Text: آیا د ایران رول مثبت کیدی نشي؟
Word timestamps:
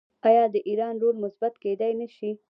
آیا 0.27 0.43
د 0.53 0.55
ایران 0.69 0.95
رول 1.01 1.15
مثبت 1.23 1.53
کیدی 1.63 1.91
نشي؟ 1.99 2.31